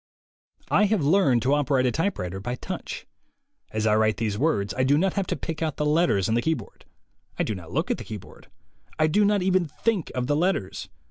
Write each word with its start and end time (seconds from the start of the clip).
I 0.71 0.85
have 0.85 1.03
learned 1.03 1.43
to 1.43 1.53
operate 1.53 1.85
a 1.85 1.91
typewriter 1.91 2.39
by 2.39 2.55
touch. 2.55 3.05
As 3.69 3.85
I 3.85 3.95
write 3.95 4.17
these 4.17 4.35
words, 4.35 4.73
I 4.73 4.83
do 4.83 4.97
not 4.97 5.13
have 5.13 5.27
to 5.27 5.35
pick 5.35 5.61
out 5.61 5.77
the 5.77 5.85
letters 5.85 6.27
on 6.27 6.33
the 6.33 6.41
keyboard. 6.41 6.85
I 7.37 7.43
do 7.43 7.53
not 7.53 7.71
look 7.71 7.91
at 7.91 7.99
the 7.99 8.03
keyboard. 8.03 8.47
I 8.97 9.05
do 9.05 9.23
not 9.23 9.43
even 9.43 9.67
think 9.67 10.11
of 10.15 10.25
the 10.25 10.35
letters. 10.35 10.89